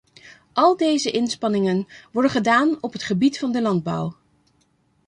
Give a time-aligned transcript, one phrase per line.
[0.53, 4.15] Al deze inspanningen worden gedaan op het gebied van de landbouw.